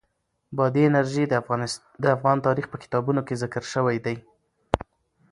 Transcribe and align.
بادي 0.57 0.83
انرژي 0.87 1.23
د 2.03 2.05
افغان 2.15 2.37
تاریخ 2.47 2.65
په 2.69 2.77
کتابونو 2.83 3.21
کې 3.27 3.39
ذکر 3.43 3.63
شوی 3.73 3.97
دي. 4.05 4.15